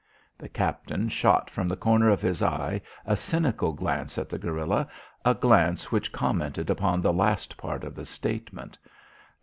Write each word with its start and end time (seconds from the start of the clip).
The 0.35 0.49
captain 0.49 1.09
shot 1.09 1.47
from 1.51 1.67
the 1.67 1.75
corner 1.75 2.09
of 2.09 2.23
his 2.23 2.41
eye 2.41 2.81
a 3.05 3.15
cynical 3.15 3.71
glance 3.71 4.17
at 4.17 4.29
the 4.29 4.39
guerilla, 4.39 4.87
a 5.23 5.35
glance 5.35 5.91
which 5.91 6.11
commented 6.11 6.71
upon 6.71 7.01
the 7.03 7.13
last 7.13 7.55
part 7.55 7.83
of 7.83 7.93
the 7.93 8.05
statement. 8.05 8.79